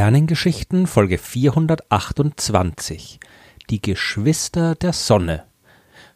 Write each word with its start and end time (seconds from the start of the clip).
Sternengeschichten 0.00 0.86
Folge 0.86 1.18
428 1.18 3.20
Die 3.68 3.82
Geschwister 3.82 4.74
der 4.74 4.94
Sonne 4.94 5.44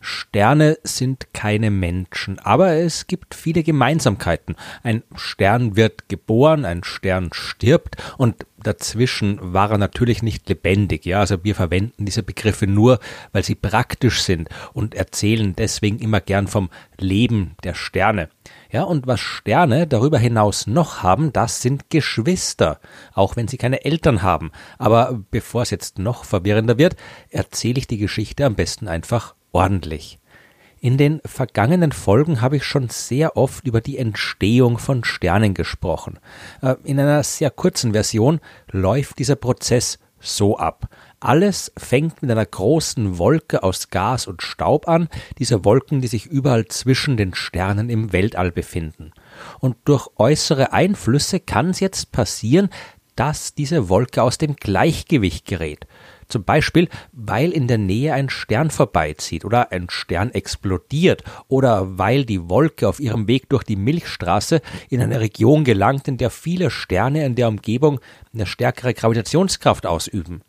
Sterne 0.05 0.77
sind 0.83 1.33
keine 1.33 1.71
Menschen, 1.71 2.39
aber 2.39 2.75
es 2.75 3.07
gibt 3.07 3.35
viele 3.35 3.63
Gemeinsamkeiten. 3.63 4.55
Ein 4.83 5.03
Stern 5.15 5.77
wird 5.77 6.11
geboren, 6.11 6.67
ein 6.67 6.85
Stern 6.85 7.31
stirbt 7.33 7.97
und 8.19 8.45
dazwischen 8.63 9.39
war 9.55 9.71
er 9.71 9.79
natürlich 9.79 10.23
nicht 10.23 10.47
lebendig. 10.49 11.07
Ja, 11.07 11.21
also 11.21 11.43
wir 11.43 11.55
verwenden 11.55 12.05
diese 12.05 12.23
Begriffe 12.23 12.67
nur, 12.67 12.99
weil 13.33 13.45
sie 13.45 13.55
praktisch 13.55 14.23
sind 14.23 14.51
und 14.75 14.95
erzählen 14.95 15.57
deswegen 15.57 15.99
immer 15.99 16.21
gern 16.21 16.49
vom 16.49 16.69
Leben 16.99 17.57
der 17.65 17.75
Sterne. 17.75 18.29
Ja, 18.71 18.83
und 18.83 19.07
was 19.07 19.21
Sterne 19.21 19.87
darüber 19.87 20.19
hinaus 20.19 20.67
noch 20.67 21.03
haben, 21.03 21.33
das 21.33 21.63
sind 21.63 21.89
Geschwister, 21.89 22.79
auch 23.15 23.37
wenn 23.37 23.49
sie 23.49 23.57
keine 23.57 23.85
Eltern 23.85 24.23
haben. 24.23 24.51
Aber 24.79 25.19
bevor 25.31 25.63
es 25.63 25.71
jetzt 25.71 25.99
noch 25.99 26.25
verwirrender 26.25 26.77
wird, 26.77 26.97
erzähle 27.31 27.79
ich 27.79 27.87
die 27.87 27.99
Geschichte 27.99 28.45
am 28.45 28.55
besten 28.55 28.87
einfach 28.87 29.35
ordentlich. 29.55 30.19
In 30.81 30.99
den 30.99 31.23
vergangenen 31.25 31.93
Folgen 31.93 32.43
habe 32.43 32.57
ich 32.57 32.65
schon 32.65 32.91
sehr 32.91 33.39
oft 33.39 33.67
über 33.67 33.81
die 33.81 33.97
Entstehung 33.97 34.77
von 34.77 35.03
Sternen 35.03 35.55
gesprochen. 35.55 36.19
Äh, 36.61 36.75
in 36.85 37.01
einer 37.01 37.23
sehr 37.23 37.51
kurzen 37.51 37.93
Version 37.93 38.41
läuft 38.71 39.19
dieser 39.19 39.37
Prozess 39.37 39.99
so 40.21 40.59
ab. 40.59 40.89
Alles 41.21 41.73
fängt 41.79 42.21
mit 42.21 42.31
einer 42.31 42.45
großen 42.45 43.17
Wolke 43.19 43.63
aus 43.63 43.89
Gas 43.89 44.27
und 44.27 44.43
Staub 44.43 44.89
an, 44.89 45.09
diese 45.39 45.65
Wolken, 45.65 46.03
die 46.03 46.09
sich 46.09 46.27
überall 46.27 46.67
zwischen 46.67 47.17
den 47.17 47.35
Sternen 47.35 47.89
im 47.89 48.13
Weltall 48.13 48.53
befinden. 48.53 49.13
Und 49.61 49.77
durch 49.85 50.09
äußere 50.17 50.73
Einflüsse 50.73 51.41
kann 51.41 51.71
es 51.71 51.81
jetzt 51.81 52.13
passieren, 52.13 52.69
dass 53.17 53.55
diese 53.55 53.89
Wolke 53.89 54.23
aus 54.23 54.39
dem 54.39 54.57
Gleichgewicht 54.57 55.47
gerät. 55.47 55.87
Zum 56.29 56.45
Beispiel, 56.45 56.89
weil 57.13 57.53
in 57.53 57.69
der 57.69 57.79
Nähe 57.79 58.15
ein 58.15 58.31
Stern 58.31 58.71
vorbeizieht 58.71 59.45
oder 59.45 59.73
ein 59.73 59.91
Stern 59.91 60.31
explodiert 60.31 61.23
oder 61.49 61.99
weil 61.99 62.25
die 62.25 62.49
Wolke 62.49 62.89
auf 62.89 63.01
ihrem 63.01 63.29
Weg 63.29 63.49
durch 63.51 63.65
die 63.65 63.77
Milchstraße 63.77 64.61
in 64.89 65.01
eine 65.01 65.21
Region 65.21 65.65
gelangt, 65.65 66.09
in 66.09 66.17
der 66.17 66.31
viele 66.31 66.71
Sterne 66.71 67.25
in 67.27 67.35
der 67.35 67.49
Umgebung 67.49 68.01
eine 68.33 68.47
stärkere 68.47 68.95
Gravitationskraft 68.95 69.87
ausüben. 69.87 70.43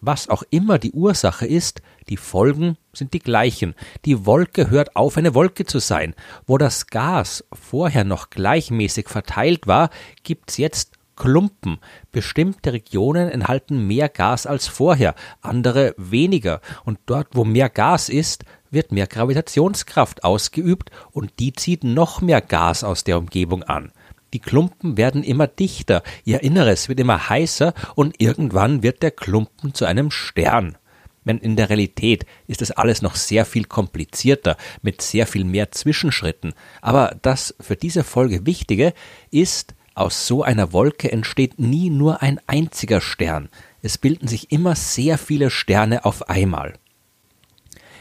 Was 0.00 0.28
auch 0.28 0.44
immer 0.50 0.78
die 0.78 0.92
Ursache 0.92 1.46
ist, 1.46 1.82
die 2.08 2.16
Folgen 2.16 2.76
sind 2.92 3.14
die 3.14 3.18
gleichen. 3.18 3.74
Die 4.04 4.26
Wolke 4.26 4.70
hört 4.70 4.94
auf, 4.94 5.16
eine 5.16 5.34
Wolke 5.34 5.64
zu 5.64 5.80
sein. 5.80 6.14
Wo 6.46 6.56
das 6.56 6.86
Gas 6.86 7.44
vorher 7.52 8.04
noch 8.04 8.30
gleichmäßig 8.30 9.08
verteilt 9.08 9.66
war, 9.66 9.90
gibt's 10.22 10.56
jetzt 10.56 10.97
Klumpen. 11.18 11.78
Bestimmte 12.12 12.72
Regionen 12.72 13.28
enthalten 13.28 13.86
mehr 13.86 14.08
Gas 14.08 14.46
als 14.46 14.68
vorher, 14.68 15.14
andere 15.42 15.94
weniger. 15.98 16.60
Und 16.84 16.98
dort, 17.06 17.28
wo 17.32 17.44
mehr 17.44 17.68
Gas 17.68 18.08
ist, 18.08 18.44
wird 18.70 18.92
mehr 18.92 19.06
Gravitationskraft 19.06 20.24
ausgeübt 20.24 20.90
und 21.10 21.32
die 21.40 21.52
zieht 21.52 21.84
noch 21.84 22.20
mehr 22.20 22.40
Gas 22.40 22.84
aus 22.84 23.02
der 23.04 23.18
Umgebung 23.18 23.64
an. 23.64 23.92
Die 24.32 24.40
Klumpen 24.40 24.96
werden 24.96 25.24
immer 25.24 25.46
dichter, 25.46 26.02
ihr 26.24 26.42
Inneres 26.42 26.88
wird 26.88 27.00
immer 27.00 27.28
heißer 27.28 27.72
und 27.94 28.20
irgendwann 28.20 28.82
wird 28.82 29.02
der 29.02 29.10
Klumpen 29.10 29.74
zu 29.74 29.86
einem 29.86 30.10
Stern. 30.10 30.76
Denn 31.24 31.38
in 31.38 31.56
der 31.56 31.68
Realität 31.68 32.24
ist 32.46 32.62
es 32.62 32.70
alles 32.70 33.02
noch 33.02 33.14
sehr 33.14 33.44
viel 33.44 33.64
komplizierter, 33.64 34.56
mit 34.80 35.02
sehr 35.02 35.26
viel 35.26 35.44
mehr 35.44 35.72
Zwischenschritten. 35.72 36.54
Aber 36.80 37.16
das 37.20 37.54
für 37.60 37.76
diese 37.76 38.04
Folge 38.04 38.46
Wichtige 38.46 38.94
ist, 39.30 39.74
aus 39.98 40.26
so 40.26 40.42
einer 40.42 40.72
Wolke 40.72 41.10
entsteht 41.10 41.58
nie 41.58 41.90
nur 41.90 42.22
ein 42.22 42.40
einziger 42.46 43.00
Stern, 43.00 43.48
es 43.82 43.98
bilden 43.98 44.28
sich 44.28 44.50
immer 44.52 44.74
sehr 44.74 45.18
viele 45.18 45.50
Sterne 45.50 46.04
auf 46.04 46.28
einmal. 46.28 46.74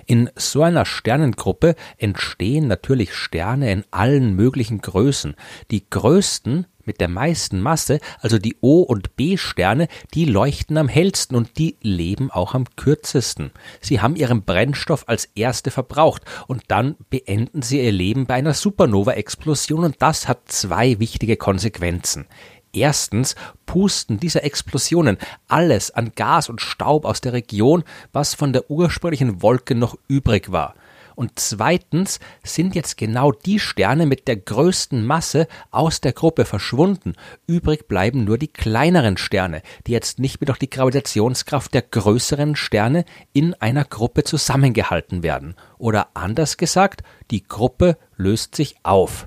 In 0.05 0.29
so 0.35 0.63
einer 0.63 0.85
Sternengruppe 0.85 1.75
entstehen 1.97 2.67
natürlich 2.67 3.13
Sterne 3.13 3.71
in 3.71 3.83
allen 3.91 4.35
möglichen 4.35 4.79
Größen. 4.79 5.35
Die 5.69 5.89
größten 5.89 6.65
mit 6.87 6.99
der 6.99 7.09
meisten 7.09 7.61
Masse, 7.61 7.99
also 8.19 8.39
die 8.39 8.57
O- 8.61 8.81
und 8.81 9.15
B-Sterne, 9.15 9.87
die 10.13 10.25
leuchten 10.25 10.77
am 10.77 10.87
hellsten 10.87 11.35
und 11.35 11.57
die 11.59 11.77
leben 11.81 12.31
auch 12.31 12.55
am 12.55 12.65
kürzesten. 12.75 13.51
Sie 13.81 14.01
haben 14.01 14.15
ihren 14.15 14.43
Brennstoff 14.43 15.07
als 15.07 15.25
erste 15.35 15.69
verbraucht 15.69 16.23
und 16.47 16.63
dann 16.69 16.95
beenden 17.09 17.61
sie 17.61 17.81
ihr 17.81 17.91
Leben 17.91 18.25
bei 18.25 18.35
einer 18.35 18.53
Supernova-Explosion 18.53 19.83
und 19.83 19.97
das 19.99 20.27
hat 20.27 20.49
zwei 20.49 20.99
wichtige 20.99 21.37
Konsequenzen. 21.37 22.25
Erstens 22.73 23.35
pusten 23.65 24.19
diese 24.19 24.43
Explosionen 24.43 25.17
alles 25.47 25.91
an 25.91 26.11
Gas 26.15 26.49
und 26.49 26.61
Staub 26.61 27.05
aus 27.05 27.21
der 27.21 27.33
Region, 27.33 27.83
was 28.11 28.35
von 28.35 28.53
der 28.53 28.69
ursprünglichen 28.69 29.41
Wolke 29.41 29.75
noch 29.75 29.97
übrig 30.07 30.51
war. 30.51 30.75
Und 31.17 31.39
zweitens 31.39 32.19
sind 32.43 32.75
jetzt 32.75 32.95
genau 32.95 33.31
die 33.31 33.59
Sterne 33.59 34.05
mit 34.05 34.27
der 34.27 34.35
größten 34.35 35.03
Masse 35.03 35.47
aus 35.71 35.99
der 35.99 36.13
Gruppe 36.13 36.45
verschwunden. 36.45 37.13
Übrig 37.47 37.87
bleiben 37.87 38.23
nur 38.23 38.37
die 38.37 38.49
kleineren 38.49 39.17
Sterne, 39.17 39.63
die 39.87 39.93
jetzt 39.93 40.19
nicht 40.19 40.39
mehr 40.39 40.45
durch 40.45 40.59
die 40.59 40.69
Gravitationskraft 40.69 41.73
der 41.73 41.81
größeren 41.81 42.55
Sterne 42.55 43.03
in 43.33 43.55
einer 43.55 43.83
Gruppe 43.83 44.25
zusammengehalten 44.25 45.23
werden. 45.23 45.55
Oder 45.79 46.09
anders 46.13 46.55
gesagt, 46.55 47.01
die 47.31 47.43
Gruppe 47.43 47.97
löst 48.15 48.55
sich 48.55 48.75
auf 48.83 49.25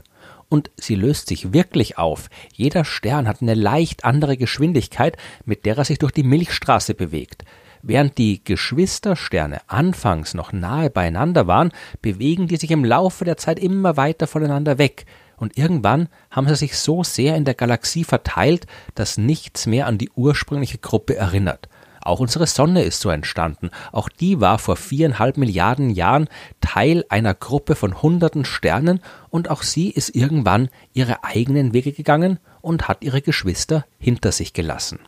und 0.48 0.70
sie 0.76 0.94
löst 0.94 1.26
sich 1.26 1.52
wirklich 1.52 1.98
auf. 1.98 2.28
Jeder 2.54 2.84
Stern 2.84 3.26
hat 3.26 3.42
eine 3.42 3.54
leicht 3.54 4.04
andere 4.04 4.36
Geschwindigkeit, 4.36 5.16
mit 5.44 5.66
der 5.66 5.76
er 5.76 5.84
sich 5.84 5.98
durch 5.98 6.12
die 6.12 6.22
Milchstraße 6.22 6.94
bewegt. 6.94 7.44
Während 7.82 8.18
die 8.18 8.44
Geschwistersterne 8.44 9.60
anfangs 9.66 10.34
noch 10.34 10.52
nahe 10.52 10.90
beieinander 10.90 11.46
waren, 11.46 11.72
bewegen 12.02 12.46
die 12.46 12.56
sich 12.56 12.70
im 12.70 12.84
Laufe 12.84 13.24
der 13.24 13.36
Zeit 13.36 13.58
immer 13.58 13.96
weiter 13.96 14.26
voneinander 14.26 14.78
weg, 14.78 15.06
und 15.40 15.56
irgendwann 15.56 16.08
haben 16.30 16.46
sie 16.48 16.54
sich 16.54 16.76
so 16.76 17.02
sehr 17.02 17.34
in 17.34 17.46
der 17.46 17.54
Galaxie 17.54 18.04
verteilt, 18.04 18.66
dass 18.94 19.16
nichts 19.16 19.66
mehr 19.66 19.86
an 19.86 19.96
die 19.96 20.10
ursprüngliche 20.10 20.76
Gruppe 20.76 21.16
erinnert. 21.16 21.68
Auch 22.02 22.20
unsere 22.20 22.46
Sonne 22.46 22.82
ist 22.82 23.00
so 23.00 23.10
entstanden. 23.10 23.70
Auch 23.92 24.08
die 24.08 24.40
war 24.40 24.58
vor 24.58 24.76
viereinhalb 24.76 25.36
Milliarden 25.36 25.90
Jahren 25.90 26.28
Teil 26.60 27.04
einer 27.08 27.34
Gruppe 27.34 27.74
von 27.74 28.02
hunderten 28.02 28.44
Sternen 28.44 29.00
und 29.28 29.50
auch 29.50 29.62
sie 29.62 29.90
ist 29.90 30.14
irgendwann 30.14 30.68
ihre 30.92 31.24
eigenen 31.24 31.72
Wege 31.72 31.92
gegangen 31.92 32.38
und 32.60 32.88
hat 32.88 33.02
ihre 33.02 33.22
Geschwister 33.22 33.84
hinter 33.98 34.32
sich 34.32 34.52
gelassen. 34.52 34.98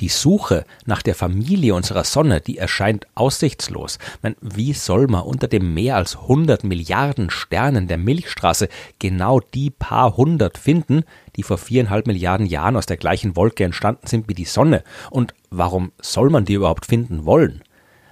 Die 0.00 0.08
Suche 0.08 0.64
nach 0.86 1.02
der 1.02 1.14
Familie 1.14 1.74
unserer 1.74 2.04
Sonne, 2.04 2.40
die 2.40 2.58
erscheint 2.58 3.06
aussichtslos. 3.14 3.98
Meine, 4.22 4.36
wie 4.40 4.72
soll 4.72 5.06
man 5.06 5.22
unter 5.22 5.48
den 5.48 5.74
mehr 5.74 5.96
als 5.96 6.16
100 6.16 6.64
Milliarden 6.64 7.30
Sternen 7.30 7.88
der 7.88 7.98
Milchstraße 7.98 8.68
genau 8.98 9.40
die 9.40 9.70
paar 9.70 10.16
hundert 10.16 10.58
finden, 10.58 11.04
die 11.36 11.42
vor 11.42 11.58
viereinhalb 11.58 12.06
Milliarden 12.06 12.46
Jahren 12.46 12.76
aus 12.76 12.86
der 12.86 12.96
gleichen 12.96 13.36
Wolke 13.36 13.64
entstanden 13.64 14.06
sind 14.06 14.28
wie 14.28 14.34
die 14.34 14.44
Sonne? 14.44 14.82
Und 15.10 15.34
warum 15.50 15.92
soll 16.00 16.30
man 16.30 16.44
die 16.44 16.54
überhaupt 16.54 16.86
finden 16.86 17.24
wollen? 17.24 17.62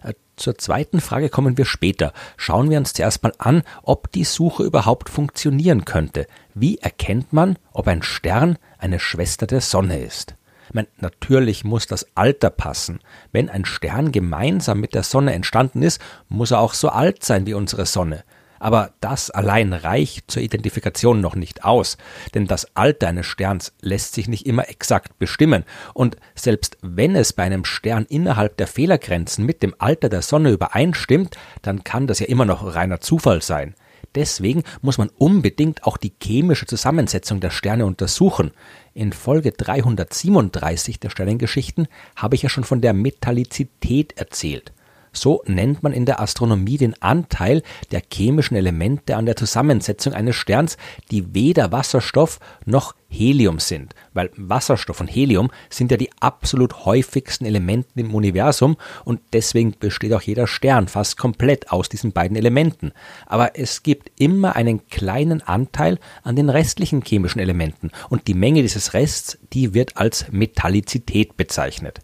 Äh, 0.03 0.15
zur 0.37 0.59
zweiten 0.59 1.01
Frage 1.01 1.29
kommen 1.29 1.59
wir 1.59 1.65
später. 1.65 2.13
Schauen 2.37 2.71
wir 2.71 2.79
uns 2.79 2.93
zuerst 2.93 3.23
mal 3.23 3.33
an, 3.39 3.63
ob 3.83 4.11
die 4.13 4.25
Suche 4.25 4.65
überhaupt 4.65 5.09
funktionieren 5.09 5.85
könnte. 5.85 6.27
Wie 6.55 6.79
erkennt 6.79 7.33
man, 7.33 7.59
ob 7.73 7.89
ein 7.89 8.03
Stern 8.03 8.59
eine 8.79 9.01
Schwester 9.01 9.47
der 9.47 9.61
Sonne 9.61 10.01
ist? 10.01 10.35
Meine, 10.75 10.89
natürlich 10.99 11.65
muss 11.65 11.87
das 11.87 12.07
Alter 12.15 12.51
passen. 12.51 13.01
Wenn 13.33 13.49
ein 13.49 13.65
Stern 13.65 14.13
gemeinsam 14.13 14.81
mit 14.81 14.95
der 14.95 15.03
Sonne 15.03 15.33
entstanden 15.33 15.83
ist, 15.83 16.01
muss 16.29 16.51
er 16.51 16.61
auch 16.61 16.75
so 16.75 16.89
alt 16.89 17.25
sein 17.25 17.47
wie 17.47 17.55
unsere 17.55 17.87
Sonne. 17.87 18.25
Aber 18.63 18.93
das 19.01 19.31
allein 19.31 19.73
reicht 19.73 20.31
zur 20.31 20.43
Identifikation 20.43 21.23
noch 21.23 21.35
nicht 21.35 21.65
aus, 21.65 21.97
denn 22.35 22.47
das 22.47 22.77
Alter 22.77 23.09
eines 23.09 23.27
Sterns 23.27 23.73
lässt 23.81 24.13
sich 24.13 24.29
nicht 24.29 24.47
immer 24.47 24.69
exakt 24.69 25.19
bestimmen, 25.19 25.65
und 25.95 26.19
selbst 26.35 26.77
wenn 26.83 27.17
es 27.17 27.33
bei 27.33 27.45
einem 27.45 27.65
Stern 27.65 28.05
innerhalb 28.05 28.59
der 28.59 28.67
Fehlergrenzen 28.67 29.47
mit 29.47 29.63
dem 29.63 29.75
Alter 29.79 30.11
der 30.11 30.21
Sonne 30.21 30.51
übereinstimmt, 30.51 31.39
dann 31.63 31.85
kann 31.85 32.07
das 32.07 32.19
ja 32.19 32.27
immer 32.27 32.45
noch 32.45 32.75
reiner 32.75 33.01
Zufall 33.01 33.41
sein. 33.41 33.75
Deswegen 34.15 34.65
muss 34.83 34.99
man 34.99 35.11
unbedingt 35.19 35.85
auch 35.85 35.97
die 35.97 36.13
chemische 36.21 36.67
Zusammensetzung 36.67 37.41
der 37.41 37.51
Sterne 37.51 37.87
untersuchen. 37.87 38.51
In 38.93 39.13
Folge 39.13 39.53
337 39.53 40.99
der 40.99 41.11
Sternengeschichten 41.11 41.87
habe 42.17 42.35
ich 42.35 42.43
ja 42.43 42.49
schon 42.49 42.65
von 42.65 42.81
der 42.81 42.93
Metallizität 42.93 44.19
erzählt. 44.19 44.73
So 45.13 45.43
nennt 45.47 45.83
man 45.83 45.93
in 45.93 46.07
der 46.07 46.21
Astronomie 46.21 46.77
den 46.77 47.01
Anteil 47.03 47.63
der 47.91 48.03
chemischen 48.13 48.57
Elemente 48.57 49.17
an 49.17 49.27
der 49.27 49.37
Zusammensetzung 49.37 50.13
eines 50.13 50.37
Sterns, 50.37 50.77
die 51.11 51.35
weder 51.35 51.73
Wasserstoff 51.73 52.39
noch 52.65 52.95
Helium 53.11 53.59
sind, 53.59 53.95
weil 54.15 54.31
Wasserstoff 54.37 55.01
und 55.01 55.09
Helium 55.09 55.51
sind 55.69 55.91
ja 55.91 55.97
die 55.97 56.11
absolut 56.21 56.85
häufigsten 56.85 57.45
Elemente 57.45 57.89
im 57.97 58.15
Universum 58.15 58.77
und 59.05 59.21
deswegen 59.33 59.75
besteht 59.79 60.13
auch 60.13 60.23
jeder 60.23 60.47
Stern 60.47 60.87
fast 60.87 61.17
komplett 61.17 61.73
aus 61.73 61.89
diesen 61.89 62.13
beiden 62.13 62.37
Elementen. 62.37 62.93
Aber 63.27 63.59
es 63.59 63.83
gibt 63.83 64.13
immer 64.21 64.55
einen 64.55 64.87
kleinen 64.87 65.43
Anteil 65.43 65.99
an 66.23 66.37
den 66.37 66.49
restlichen 66.49 67.03
chemischen 67.03 67.41
Elementen 67.41 67.91
und 68.09 68.29
die 68.29 68.35
Menge 68.35 68.63
dieses 68.63 68.95
Rests, 68.95 69.39
die 69.53 69.75
wird 69.75 69.97
als 69.97 70.27
Metallizität 70.31 71.37
bezeichnet. 71.37 72.01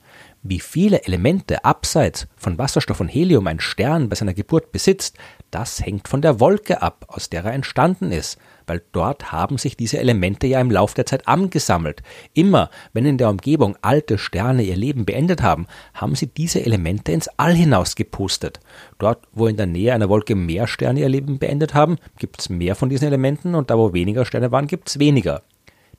Wie 0.49 0.61
viele 0.61 1.03
Elemente 1.03 1.65
abseits 1.65 2.29
von 2.37 2.57
Wasserstoff 2.57 3.01
und 3.01 3.09
Helium 3.09 3.49
ein 3.49 3.59
Stern 3.59 4.09
bei 4.09 4.15
seiner 4.15 4.33
Geburt 4.33 4.71
besitzt, 4.71 5.19
das 5.51 5.85
hängt 5.85 6.07
von 6.07 6.23
der 6.23 6.39
Wolke 6.39 6.83
ab, 6.83 7.05
aus 7.09 7.29
der 7.29 7.43
er 7.43 7.53
entstanden 7.53 8.13
ist, 8.13 8.39
weil 8.65 8.81
dort 8.93 9.33
haben 9.33 9.59
sich 9.59 9.77
diese 9.77 9.99
Elemente 9.99 10.47
ja 10.47 10.61
im 10.61 10.71
Lauf 10.71 10.95
der 10.95 11.05
Zeit 11.05 11.27
angesammelt. 11.27 12.05
Immer, 12.33 12.71
wenn 12.93 13.07
in 13.07 13.19
der 13.19 13.29
Umgebung 13.29 13.77
alte 13.83 14.19
Sterne 14.19 14.63
ihr 14.63 14.77
Leben 14.77 15.05
beendet 15.05 15.43
haben, 15.43 15.67
haben 15.95 16.15
sie 16.15 16.29
diese 16.29 16.65
Elemente 16.65 17.11
ins 17.11 17.27
All 17.39 17.55
hinaus 17.55 17.97
gepustet. 17.97 18.61
Dort, 18.99 19.27
wo 19.33 19.49
in 19.49 19.57
der 19.57 19.67
Nähe 19.67 19.95
einer 19.95 20.09
Wolke 20.09 20.37
mehr 20.37 20.69
Sterne 20.69 21.01
ihr 21.01 21.09
Leben 21.09 21.41
beendet 21.41 21.75
haben, 21.75 21.97
gibt 22.21 22.41
es 22.41 22.51
mehr 22.51 22.77
von 22.77 22.89
diesen 22.89 23.09
Elementen 23.09 23.57
und 23.57 23.71
da, 23.71 23.79
wo 23.79 23.93
weniger 23.93 24.25
Sterne 24.25 24.53
waren, 24.53 24.69
gibt 24.69 24.91
es 24.91 25.01
weniger. 25.01 25.43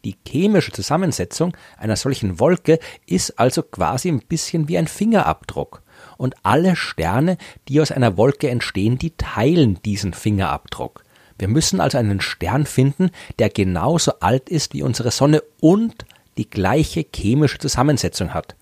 Die 0.08 0.16
chemische 0.26 0.72
Zusammensetzung 0.72 1.58
einer 1.78 1.98
solchen 1.98 2.40
Wolke 2.40 2.80
ist 3.08 3.38
also 3.38 3.62
quasi 3.62 4.08
ein 4.08 4.22
bisschen 4.22 4.70
wie 4.70 4.78
ein 4.78 4.88
Fingerabdruck. 4.88 5.82
Und 6.16 6.34
alle 6.44 6.78
Sterne, 6.78 7.38
die 7.68 7.82
aus 7.82 7.92
einer 7.92 8.16
Wolke 8.16 8.50
entstehen, 8.50 8.98
die 8.98 9.18
teilen 9.18 9.82
diesen 9.84 10.14
Fingerabdruck. 10.14 11.04
Wir 11.38 11.50
müssen 11.50 11.82
also 11.82 11.98
einen 11.98 12.22
Stern 12.22 12.66
finden, 12.66 13.10
der 13.38 13.50
genauso 13.50 14.14
alt 14.22 14.48
ist 14.48 14.74
wie 14.74 14.82
unsere 14.82 15.12
Sonne 15.12 15.44
und 15.60 16.06
die 16.38 16.50
gleiche 16.50 17.06
chemische 17.14 17.58
Zusammensetzung 17.58 18.34
hat. 18.34 18.56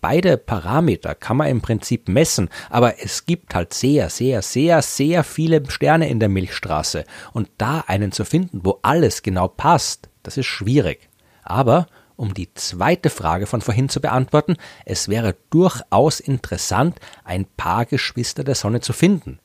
Beide 0.00 0.38
Parameter 0.38 1.14
kann 1.14 1.36
man 1.36 1.48
im 1.48 1.60
Prinzip 1.60 2.08
messen, 2.08 2.48
aber 2.70 3.02
es 3.04 3.26
gibt 3.26 3.54
halt 3.54 3.74
sehr, 3.74 4.08
sehr, 4.08 4.40
sehr, 4.40 4.80
sehr 4.80 5.22
viele 5.22 5.68
Sterne 5.70 6.08
in 6.08 6.18
der 6.18 6.30
Milchstraße. 6.30 7.04
Und 7.34 7.50
da 7.58 7.84
einen 7.86 8.10
zu 8.10 8.24
finden, 8.24 8.60
wo 8.62 8.78
alles 8.80 9.22
genau 9.22 9.48
passt, 9.48 10.08
das 10.28 10.36
ist 10.36 10.46
schwierig. 10.46 11.08
Aber 11.42 11.86
um 12.16 12.34
die 12.34 12.52
zweite 12.52 13.08
Frage 13.08 13.46
von 13.46 13.62
vorhin 13.62 13.88
zu 13.88 14.02
beantworten, 14.02 14.56
es 14.84 15.08
wäre 15.08 15.36
durchaus 15.48 16.20
interessant, 16.20 16.98
ein 17.24 17.46
paar 17.56 17.86
Geschwister 17.86 18.44
der 18.44 18.54
Sonne 18.54 18.80
zu 18.80 18.92
finden. 18.92 19.38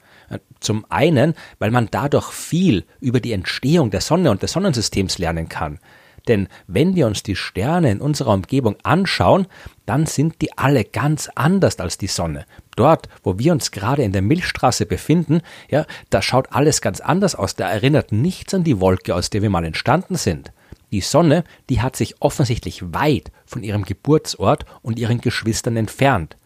Zum 0.59 0.85
einen, 0.89 1.35
weil 1.59 1.71
man 1.71 1.87
dadurch 1.89 2.33
viel 2.33 2.83
über 2.99 3.21
die 3.21 3.31
Entstehung 3.31 3.91
der 3.91 4.01
Sonne 4.01 4.29
und 4.29 4.43
des 4.43 4.51
Sonnensystems 4.51 5.19
lernen 5.19 5.47
kann. 5.47 5.79
Denn 6.27 6.47
wenn 6.67 6.95
wir 6.95 7.07
uns 7.07 7.23
die 7.23 7.35
Sterne 7.35 7.91
in 7.91 8.01
unserer 8.01 8.33
Umgebung 8.33 8.75
anschauen, 8.83 9.47
dann 9.85 10.05
sind 10.05 10.41
die 10.41 10.57
alle 10.57 10.83
ganz 10.83 11.29
anders 11.35 11.79
als 11.79 11.97
die 11.97 12.07
Sonne. 12.07 12.45
Dort, 12.75 13.07
wo 13.23 13.39
wir 13.39 13.51
uns 13.51 13.71
gerade 13.71 14.03
in 14.03 14.13
der 14.13 14.21
Milchstraße 14.21 14.85
befinden, 14.85 15.41
ja, 15.69 15.85
da 16.09 16.21
schaut 16.21 16.51
alles 16.51 16.81
ganz 16.81 17.01
anders 17.01 17.35
aus. 17.35 17.55
Da 17.55 17.69
erinnert 17.69 18.11
nichts 18.11 18.53
an 18.53 18.63
die 18.63 18.79
Wolke, 18.79 19.15
aus 19.15 19.29
der 19.29 19.41
wir 19.41 19.49
mal 19.49 19.65
entstanden 19.65 20.15
sind. 20.15 20.52
Die 20.93 21.01
Sonne, 21.01 21.43
die 21.71 21.81
hat 21.81 21.95
sich 21.95 22.21
offensichtlich 22.21 22.93
weit 22.93 23.31
von 23.47 23.63
ihrem 23.63 23.83
Geburtsort 23.83 24.65
und 24.83 24.99
ihren 24.99 25.21
Geschwistern 25.21 25.75
entfernt. 25.75 26.37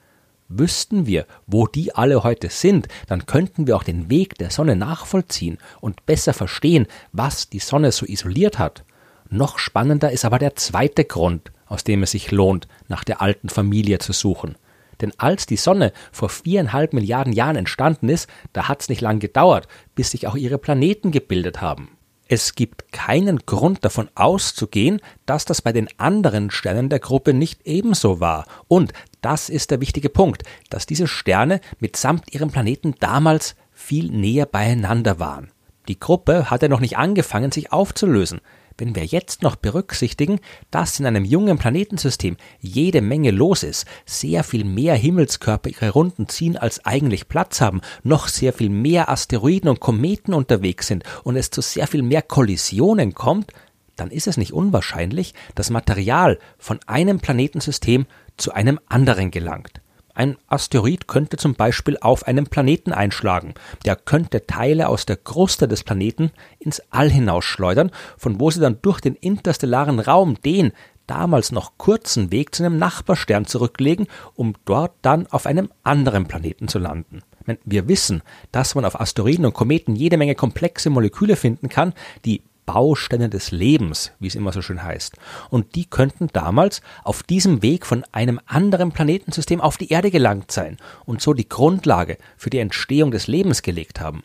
Wüssten 0.48 1.06
wir, 1.06 1.26
wo 1.48 1.68
die 1.68 1.94
alle 1.94 2.24
heute 2.24 2.50
sind, 2.50 2.88
dann 3.08 3.26
könnten 3.26 3.68
wir 3.68 3.76
auch 3.76 3.84
den 3.84 4.10
Weg 4.10 4.38
der 4.38 4.50
Sonne 4.50 4.78
nachvollziehen 4.78 5.58
und 5.82 6.06
besser 6.06 6.32
verstehen, 6.32 6.88
was 7.12 7.50
die 7.50 7.60
Sonne 7.60 7.92
so 7.92 8.06
isoliert 8.06 8.58
hat. 8.58 8.86
Noch 9.30 9.60
spannender 9.60 10.14
ist 10.14 10.24
aber 10.24 10.40
der 10.40 10.56
zweite 10.56 11.04
Grund, 11.04 11.52
aus 11.66 11.84
dem 11.84 12.04
es 12.04 12.12
sich 12.12 12.32
lohnt, 12.32 12.70
nach 12.88 13.04
der 13.04 13.22
alten 13.22 13.50
Familie 13.50 14.00
zu 14.00 14.14
suchen. 14.14 14.56
Denn 15.02 15.12
als 15.18 15.46
die 15.46 15.58
Sonne 15.58 15.92
vor 16.14 16.30
viereinhalb 16.30 16.94
Milliarden 16.94 17.34
Jahren 17.34 17.58
entstanden 17.58 18.08
ist, 18.08 18.30
da 18.54 18.70
hat's 18.70 18.88
nicht 18.88 19.02
lang 19.02 19.20
gedauert, 19.20 19.68
bis 19.94 20.12
sich 20.12 20.26
auch 20.26 20.38
ihre 20.38 20.58
Planeten 20.58 21.12
gebildet 21.12 21.60
haben. 21.60 21.97
Es 22.30 22.56
gibt 22.56 22.92
keinen 22.92 23.40
Grund 23.46 23.86
davon 23.86 24.10
auszugehen, 24.16 25.00
dass 25.26 25.46
das 25.46 25.62
bei 25.62 25.72
den 25.72 25.88
anderen 25.98 26.52
Sternen 26.52 26.90
der 26.90 27.00
Gruppe 27.00 27.34
nicht 27.34 27.66
ebenso 27.66 28.20
war. 28.20 28.46
Und 28.68 28.92
das 29.22 29.48
ist 29.50 29.72
der 29.72 29.80
wichtige 29.80 30.10
Punkt, 30.10 30.44
dass 30.70 30.86
diese 30.86 31.08
Sterne 31.08 31.62
mitsamt 31.80 32.34
ihrem 32.34 32.52
Planeten 32.52 32.96
damals 33.00 33.56
viel 33.72 34.12
näher 34.12 34.46
beieinander 34.46 35.20
waren. 35.20 35.52
Die 35.88 36.00
Gruppe 36.00 36.50
hatte 36.50 36.68
noch 36.68 36.82
nicht 36.82 36.98
angefangen, 36.98 37.52
sich 37.54 37.72
aufzulösen. 37.72 38.42
Wenn 38.78 38.96
wir 38.96 39.06
jetzt 39.06 39.42
noch 39.42 39.56
berücksichtigen, 39.56 40.40
dass 40.70 41.00
in 41.00 41.08
einem 41.08 41.26
jungen 41.26 41.58
Planetensystem 41.58 42.38
jede 42.60 43.02
Menge 43.02 43.32
los 43.32 43.64
ist, 43.64 43.86
sehr 44.06 44.44
viel 44.44 44.66
mehr 44.66 44.96
Himmelskörper 44.96 45.70
ihre 45.70 45.90
Runden 45.90 46.30
ziehen, 46.30 46.58
als 46.58 46.86
eigentlich 46.86 47.28
Platz 47.28 47.60
haben, 47.60 47.82
noch 48.04 48.28
sehr 48.28 48.54
viel 48.54 48.70
mehr 48.70 49.10
Asteroiden 49.10 49.70
und 49.70 49.80
Kometen 49.80 50.34
unterwegs 50.34 50.88
sind. 50.88 51.04
Und 51.24 51.38
es 51.38 51.50
zu 51.50 51.62
sehr 51.62 51.88
viel 51.88 52.04
mehr 52.04 52.22
Kollisionen 52.22 53.16
kommt, 53.16 53.52
dann 53.96 54.12
ist 54.12 54.28
es 54.28 54.38
nicht 54.38 54.54
unwahrscheinlich, 54.54 55.34
dass 55.56 55.72
Material 55.72 56.38
von 56.60 56.80
einem 56.86 57.20
Planetensystem 57.20 58.06
zu 58.38 58.54
einem 58.54 58.80
anderen 58.88 59.32
gelangt. 59.32 59.82
Ein 60.18 60.38
Asteroid 60.48 61.08
könnte 61.08 61.38
zum 61.38 61.54
Beispiel 61.54 61.96
auf 62.02 62.26
einem 62.26 62.48
Planeten 62.48 62.92
einschlagen. 62.92 63.54
Der 63.86 63.96
könnte 63.96 64.48
Teile 64.48 64.90
aus 64.90 65.06
der 65.06 65.16
Kruste 65.16 65.68
des 65.68 65.84
Planeten 65.84 66.32
ins 66.58 66.82
All 66.90 67.12
hinausschleudern, 67.12 67.92
von 68.18 68.40
wo 68.40 68.50
sie 68.50 68.60
dann 68.60 68.80
durch 68.82 69.00
den 69.00 69.14
interstellaren 69.14 70.00
Raum 70.00 70.42
den 70.42 70.72
damals 71.06 71.52
noch 71.52 71.78
kurzen 71.78 72.32
Weg 72.32 72.56
zu 72.56 72.66
einem 72.66 72.80
Nachbarstern 72.80 73.46
zurücklegen, 73.46 74.08
um 74.34 74.56
dort 74.66 74.94
dann 75.04 75.28
auf 75.28 75.46
einem 75.46 75.70
anderen 75.84 76.28
Planeten 76.28 76.68
zu 76.68 76.80
landen. 76.80 77.22
Wir 77.64 77.88
wissen, 77.88 78.24
dass 78.52 78.74
man 78.74 78.86
auf 78.86 79.00
Asteroiden 79.00 79.46
und 79.46 79.54
Kometen 79.54 79.96
jede 79.96 80.18
Menge 80.18 80.34
komplexe 80.34 80.90
Moleküle 80.90 81.36
finden 81.36 81.70
kann, 81.70 81.94
die 82.26 82.42
Bausteine 82.68 83.30
des 83.30 83.50
Lebens, 83.52 84.12
wie 84.20 84.28
es 84.28 84.36
immer 84.36 84.52
so 84.52 84.62
schön 84.62 84.84
heißt. 84.84 85.16
Und 85.50 85.74
die 85.74 85.86
könnten 85.86 86.28
damals 86.34 86.82
auf 87.04 87.24
diesem 87.24 87.64
Weg 87.64 87.86
von 87.86 88.04
einem 88.12 88.40
anderen 88.46 88.92
Planetensystem 88.92 89.62
auf 89.62 89.78
die 89.78 89.90
Erde 89.90 90.12
gelangt 90.12 90.52
sein 90.52 90.78
und 91.06 91.22
so 91.22 91.34
die 91.34 91.50
Grundlage 91.50 92.18
für 92.36 92.52
die 92.52 92.60
Entstehung 92.60 93.10
des 93.10 93.26
Lebens 93.26 93.64
gelegt 93.64 94.02
haben. 94.02 94.22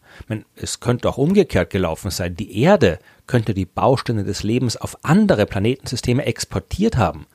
Es 0.57 0.81
könnte 0.81 1.09
auch 1.09 1.19
umgekehrt 1.19 1.71
gelaufen 1.71 2.11
sein. 2.11 2.37
Die 2.37 2.61
Erde 2.61 2.99
könnte 3.27 3.55
die 3.55 3.65
Bausteine 3.65 4.25
des 4.25 4.43
Lebens 4.43 4.77
auf 4.77 4.99
andere 5.05 5.47
Planetensysteme 5.47 6.27
exportiert 6.27 6.97
haben. 6.97 7.27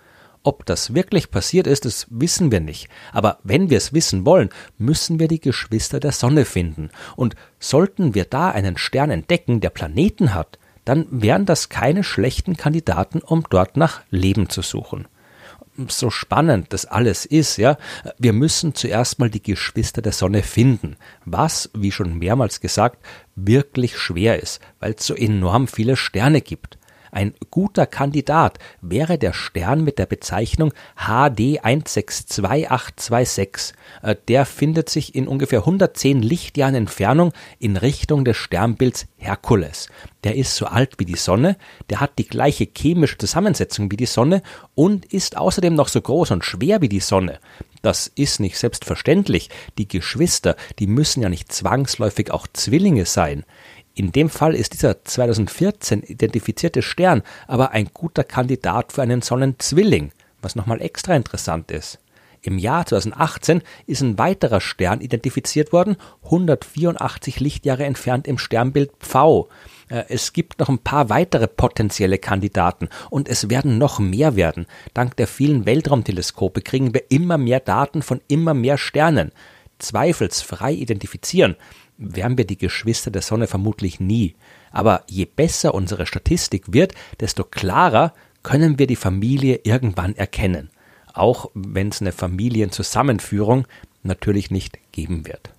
Ob 0.43 0.65
das 0.65 0.93
wirklich 0.93 1.31
passiert 1.31 1.67
ist, 1.67 1.85
das 1.85 2.07
wissen 2.09 2.51
wir 2.51 2.59
nicht. 2.59 2.89
Aber 3.11 3.39
wenn 3.43 3.69
wir 3.69 3.77
es 3.77 3.93
wissen 3.93 4.25
wollen, 4.25 4.49
müssen 4.77 5.19
wir 5.19 5.29
die 5.29 5.41
Geschwister 5.41 5.99
der 5.99 6.11
Sonne 6.11 6.45
finden. 6.45 6.89
Und 7.15 7.35
sollten 7.59 8.13
wir 8.13 8.25
da 8.25 8.51
einen 8.51 8.77
Stern 8.77 9.09
entdecken, 9.09 9.61
der 9.61 9.71
Planeten 9.71 10.33
hat, 10.33 10.59
dann 10.87 11.05
wären 11.11 11.45
das 11.45 11.67
keine 11.67 12.01
schlechten 12.03 12.55
Kandidaten, 12.55 13.19
um 13.19 13.43
dort 13.49 13.75
nach 13.75 14.01
Leben 14.09 14.49
zu 14.49 14.61
suchen. 14.61 15.07
So 15.89 16.09
spannend 16.09 16.71
das 16.71 16.85
alles 16.85 17.25
ist, 17.25 17.57
ja, 17.57 17.77
wir 18.17 18.31
müssen 18.31 18.73
zuerst 18.73 19.19
mal 19.19 19.29
die 19.29 19.43
Geschwister 19.43 20.01
der 20.01 20.13
Sonne 20.13 20.43
finden, 20.43 20.95
was, 21.25 21.69
wie 21.73 21.91
schon 21.91 22.17
mehrmals 22.17 22.61
gesagt, 22.61 23.05
wirklich 23.35 23.97
schwer 23.97 24.41
ist, 24.41 24.61
weil 24.79 24.95
es 24.97 25.05
so 25.05 25.13
enorm 25.13 25.67
viele 25.67 25.97
Sterne 25.97 26.41
gibt. 26.41 26.77
Ein 27.11 27.33
guter 27.51 27.85
Kandidat 27.85 28.59
wäre 28.81 29.17
der 29.17 29.33
Stern 29.33 29.83
mit 29.83 29.99
der 29.99 30.05
Bezeichnung 30.05 30.73
HD 30.95 31.63
162826. 31.63 33.73
Äh, 34.01 34.15
der 34.27 34.45
findet 34.45 34.89
sich 34.89 35.15
in 35.15 35.27
ungefähr 35.27 35.59
110 35.59 36.21
Lichtjahren 36.21 36.75
Entfernung 36.75 37.33
in 37.59 37.77
Richtung 37.77 38.25
des 38.25 38.37
Sternbilds 38.37 39.07
Herkules. 39.17 39.87
Der 40.23 40.35
ist 40.35 40.55
so 40.55 40.65
alt 40.65 40.95
wie 40.97 41.05
die 41.05 41.15
Sonne, 41.15 41.57
der 41.89 41.99
hat 41.99 42.17
die 42.17 42.27
gleiche 42.27 42.67
chemische 42.75 43.17
Zusammensetzung 43.17 43.91
wie 43.91 43.97
die 43.97 44.05
Sonne 44.05 44.41
und 44.75 45.05
ist 45.05 45.37
außerdem 45.37 45.73
noch 45.73 45.87
so 45.87 46.01
groß 46.01 46.31
und 46.31 46.43
schwer 46.43 46.81
wie 46.81 46.89
die 46.89 46.99
Sonne. 46.99 47.39
Das 47.81 48.07
ist 48.07 48.39
nicht 48.39 48.57
selbstverständlich. 48.57 49.49
Die 49.77 49.87
Geschwister, 49.87 50.55
die 50.79 50.87
müssen 50.87 51.21
ja 51.21 51.29
nicht 51.29 51.51
zwangsläufig 51.51 52.31
auch 52.31 52.47
Zwillinge 52.51 53.05
sein. 53.05 53.45
In 53.97 54.11
dem 54.11 54.29
Fall 54.29 54.53
ist 54.53 54.73
dieser 54.73 55.03
2014 55.03 56.03
identifizierte 56.03 56.83
Stern 56.83 57.23
aber 57.47 57.71
ein 57.71 57.89
guter 57.91 58.23
Kandidat 58.23 58.91
für 58.91 59.01
einen 59.01 59.23
Sonnenzwilling, 59.23 60.11
was 60.39 60.55
nochmal 60.55 60.83
extra 60.83 61.15
interessant 61.15 61.71
ist. 61.71 61.97
Im 62.43 62.59
Jahr 62.59 62.85
2018 62.85 63.63
ist 63.87 64.01
ein 64.01 64.19
weiterer 64.19 64.61
Stern 64.61 65.01
identifiziert 65.01 65.73
worden, 65.73 65.97
184 66.25 67.39
Lichtjahre 67.39 67.85
entfernt 67.85 68.27
im 68.27 68.37
Sternbild 68.37 68.91
Pfau. 68.99 69.49
Äh, 69.89 70.03
es 70.09 70.31
gibt 70.31 70.59
noch 70.59 70.69
ein 70.69 70.77
paar 70.77 71.09
weitere 71.09 71.47
potenzielle 71.47 72.19
Kandidaten 72.19 72.89
und 73.09 73.27
es 73.27 73.49
werden 73.49 73.79
noch 73.79 73.97
mehr 73.97 74.35
werden. 74.35 74.67
Dank 74.93 75.17
der 75.17 75.25
vielen 75.25 75.65
Weltraumteleskope 75.65 76.61
kriegen 76.61 76.93
wir 76.93 77.09
immer 77.09 77.39
mehr 77.39 77.61
Daten 77.61 78.03
von 78.03 78.21
immer 78.27 78.53
mehr 78.53 78.77
Sternen. 78.77 79.31
zweifelsfrei 79.79 80.73
identifizieren, 80.73 81.55
wären 81.97 82.37
wir 82.37 82.45
die 82.45 82.57
Geschwister 82.57 83.11
der 83.11 83.21
Sonne 83.21 83.47
vermutlich 83.47 83.99
nie. 83.99 84.35
Aber 84.71 85.03
je 85.09 85.25
besser 85.25 85.73
unsere 85.73 86.05
Statistik 86.05 86.73
wird, 86.73 86.93
desto 87.19 87.43
klarer 87.43 88.13
können 88.43 88.79
wir 88.79 88.87
die 88.87 88.95
Familie 88.95 89.61
irgendwann 89.63 90.15
erkennen, 90.15 90.69
auch 91.13 91.49
wenn 91.53 91.89
es 91.89 92.01
eine 92.01 92.11
Familienzusammenführung 92.11 93.67
natürlich 94.03 94.51
nicht 94.51 94.79
geben 94.91 95.27
wird. 95.27 95.51